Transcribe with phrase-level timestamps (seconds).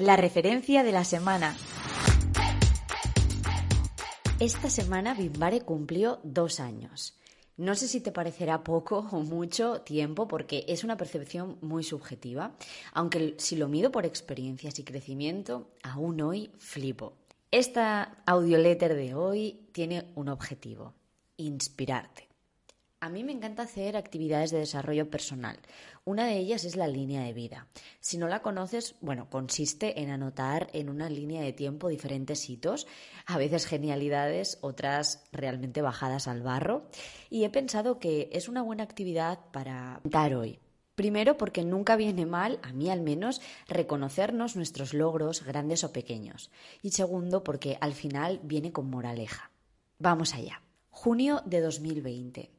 [0.00, 1.54] La referencia de la semana.
[4.38, 7.18] Esta semana Bimbare cumplió dos años.
[7.58, 12.56] No sé si te parecerá poco o mucho tiempo porque es una percepción muy subjetiva,
[12.94, 17.12] aunque si lo mido por experiencias y crecimiento, aún hoy flipo.
[17.50, 20.94] Esta audioletter de hoy tiene un objetivo,
[21.36, 22.29] inspirarte.
[23.02, 25.58] A mí me encanta hacer actividades de desarrollo personal.
[26.04, 27.66] Una de ellas es la línea de vida.
[27.98, 32.86] Si no la conoces, bueno, consiste en anotar en una línea de tiempo diferentes hitos,
[33.24, 36.90] a veces genialidades, otras realmente bajadas al barro.
[37.30, 40.58] Y he pensado que es una buena actividad para dar hoy.
[40.94, 46.50] Primero porque nunca viene mal, a mí al menos, reconocernos nuestros logros, grandes o pequeños.
[46.82, 49.52] Y segundo porque al final viene con moraleja.
[49.98, 50.60] Vamos allá.
[50.90, 52.50] Junio de 2020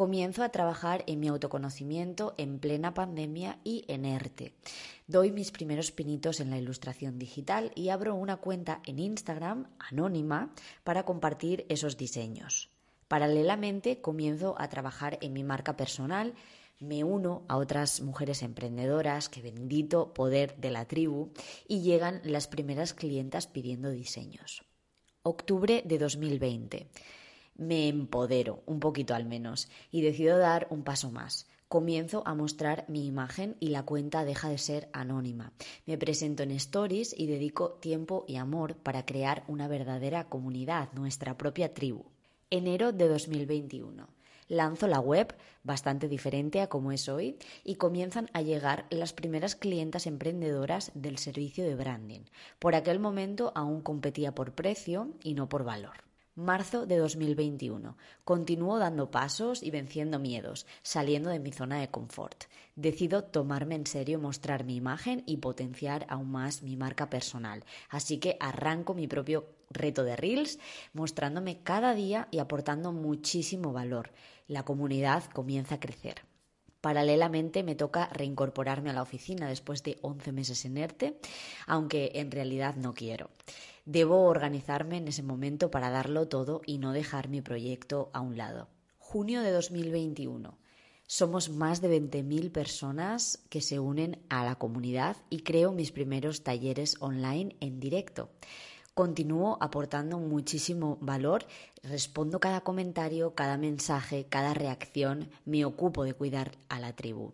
[0.00, 4.54] comienzo a trabajar en mi autoconocimiento en plena pandemia y en ERTE.
[5.06, 10.54] Doy mis primeros pinitos en la ilustración digital y abro una cuenta en Instagram anónima
[10.84, 12.70] para compartir esos diseños.
[13.08, 16.32] Paralelamente comienzo a trabajar en mi marca personal,
[16.78, 21.28] me uno a otras mujeres emprendedoras, que bendito poder de la tribu,
[21.68, 24.64] y llegan las primeras clientas pidiendo diseños.
[25.22, 26.88] Octubre de 2020
[27.60, 31.46] me empodero, un poquito al menos, y decido dar un paso más.
[31.68, 35.52] Comienzo a mostrar mi imagen y la cuenta deja de ser anónima.
[35.86, 41.36] Me presento en stories y dedico tiempo y amor para crear una verdadera comunidad, nuestra
[41.36, 42.06] propia tribu.
[42.48, 44.08] Enero de 2021
[44.48, 49.54] lanzo la web, bastante diferente a como es hoy, y comienzan a llegar las primeras
[49.54, 52.22] clientas emprendedoras del servicio de branding.
[52.58, 56.09] Por aquel momento aún competía por precio y no por valor.
[56.36, 57.96] Marzo de 2021.
[58.22, 62.44] Continúo dando pasos y venciendo miedos, saliendo de mi zona de confort.
[62.76, 67.64] Decido tomarme en serio, mostrar mi imagen y potenciar aún más mi marca personal.
[67.88, 70.60] Así que arranco mi propio reto de Reels,
[70.92, 74.12] mostrándome cada día y aportando muchísimo valor.
[74.46, 76.22] La comunidad comienza a crecer.
[76.80, 81.18] Paralelamente me toca reincorporarme a la oficina después de 11 meses en ERTE,
[81.66, 83.30] aunque en realidad no quiero.
[83.92, 88.36] Debo organizarme en ese momento para darlo todo y no dejar mi proyecto a un
[88.36, 88.68] lado.
[89.00, 90.56] Junio de 2021.
[91.08, 96.44] Somos más de 20.000 personas que se unen a la comunidad y creo mis primeros
[96.44, 98.30] talleres online en directo.
[98.94, 101.44] Continúo aportando muchísimo valor,
[101.82, 107.32] respondo cada comentario, cada mensaje, cada reacción, me ocupo de cuidar a la tribu.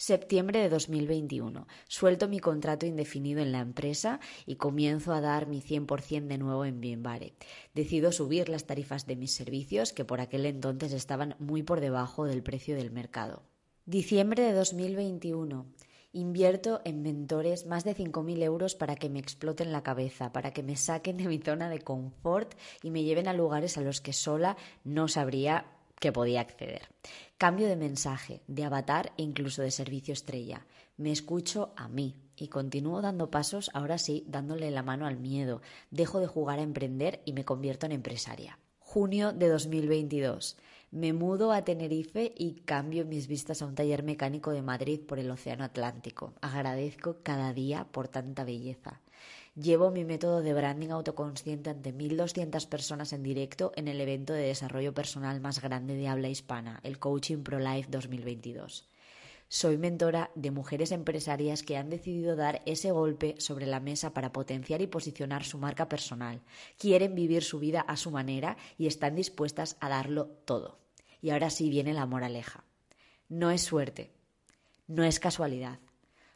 [0.00, 1.66] Septiembre de 2021.
[1.88, 6.64] Suelto mi contrato indefinido en la empresa y comienzo a dar mi 100% de nuevo
[6.64, 7.34] en Bienvare.
[7.74, 12.26] Decido subir las tarifas de mis servicios que por aquel entonces estaban muy por debajo
[12.26, 13.42] del precio del mercado.
[13.86, 15.66] Diciembre de 2021.
[16.12, 20.62] Invierto en mentores más de 5.000 euros para que me exploten la cabeza, para que
[20.62, 22.54] me saquen de mi zona de confort
[22.84, 25.66] y me lleven a lugares a los que sola no sabría
[26.00, 26.88] que podía acceder.
[27.36, 30.66] Cambio de mensaje, de avatar e incluso de servicio estrella.
[30.96, 35.60] Me escucho a mí y continúo dando pasos, ahora sí, dándole la mano al miedo.
[35.90, 38.58] Dejo de jugar a emprender y me convierto en empresaria.
[38.78, 40.56] Junio de 2022.
[40.90, 45.18] Me mudo a Tenerife y cambio mis vistas a un taller mecánico de Madrid por
[45.18, 46.32] el Océano Atlántico.
[46.40, 49.02] Agradezco cada día por tanta belleza.
[49.54, 54.44] Llevo mi método de branding autoconsciente ante 1.200 personas en directo en el evento de
[54.44, 58.88] desarrollo personal más grande de habla hispana, el Coaching Pro Life 2022.
[59.50, 64.30] Soy mentora de mujeres empresarias que han decidido dar ese golpe sobre la mesa para
[64.30, 66.42] potenciar y posicionar su marca personal.
[66.76, 70.78] Quieren vivir su vida a su manera y están dispuestas a darlo todo.
[71.22, 72.64] Y ahora sí viene la moraleja.
[73.30, 74.12] No es suerte,
[74.86, 75.78] no es casualidad.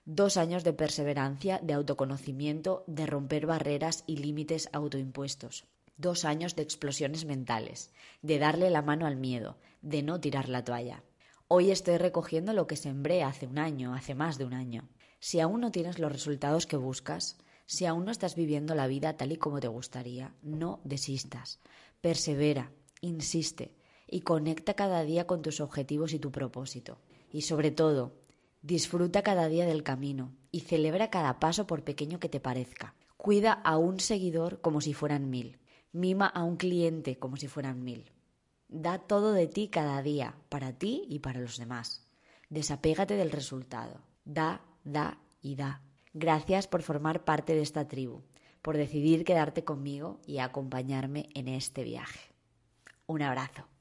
[0.07, 5.67] Dos años de perseverancia, de autoconocimiento, de romper barreras y límites autoimpuestos.
[5.99, 7.93] Dos años de explosiones mentales,
[8.23, 11.03] de darle la mano al miedo, de no tirar la toalla.
[11.55, 14.89] Hoy estoy recogiendo lo que sembré hace un año, hace más de un año.
[15.21, 17.37] Si aún no tienes los resultados que buscas,
[17.67, 21.61] si aún no estás viviendo la vida tal y como te gustaría, no desistas.
[22.01, 22.73] Persevera,
[23.03, 23.75] insiste
[24.09, 26.97] y conecta cada día con tus objetivos y tu propósito.
[27.31, 28.15] Y sobre todo,
[28.63, 32.95] disfruta cada día del camino y celebra cada paso por pequeño que te parezca.
[33.19, 35.59] Cuida a un seguidor como si fueran mil.
[35.93, 38.11] Mima a un cliente como si fueran mil.
[38.75, 42.09] Da todo de ti cada día, para ti y para los demás.
[42.49, 44.01] Desapégate del resultado.
[44.25, 45.83] Da, da y da.
[46.15, 48.23] Gracias por formar parte de esta tribu,
[48.63, 52.33] por decidir quedarte conmigo y acompañarme en este viaje.
[53.07, 53.72] Un abrazo.